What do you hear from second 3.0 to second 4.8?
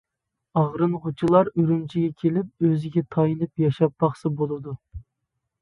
تايىنىپ ياشاپ باقسا بولىدۇ.